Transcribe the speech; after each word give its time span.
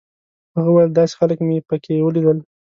هغه 0.55 0.69
ویل 0.71 0.91
داسې 0.93 1.13
خلک 1.19 1.37
مې 1.47 1.57
په 1.69 1.75
کې 1.83 1.95
ولیدل. 2.05 2.37